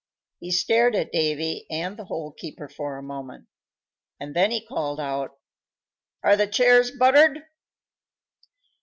He 0.39 0.49
stared 0.49 0.95
at 0.95 1.11
Davy 1.11 1.67
and 1.69 1.95
the 1.95 2.05
Hole 2.05 2.31
keeper 2.31 2.67
for 2.67 2.97
a 2.97 3.03
moment, 3.03 3.45
and 4.19 4.35
then 4.35 4.51
called 4.67 4.99
out, 4.99 5.37
"Are 6.23 6.35
the 6.35 6.47
chairs 6.47 6.89
buttered?" 6.89 7.43